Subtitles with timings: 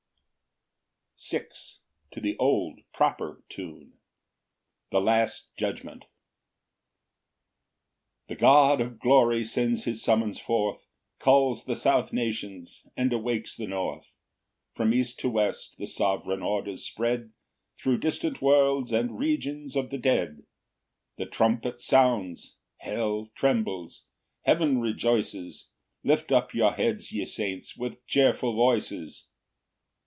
[1.23, 1.77] Psalm 50:6.
[2.13, 3.99] To the old proper Tune.
[4.91, 6.05] The last judgment.
[8.25, 10.87] 1 The God of glory sends his summons forth,
[11.19, 14.15] Calls the south nations, and awakes the north;
[14.73, 17.31] From east to west the sov'reign orders spread,
[17.79, 20.41] Thro' distant worlds, and regions of the dead:
[21.17, 24.05] The trumpet sounds; hell trembles;
[24.41, 25.69] heaven rejoices;
[26.03, 29.27] Lift up your heads, ye saints, with cheerful voices.